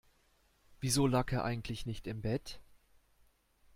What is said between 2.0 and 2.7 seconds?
im Bett?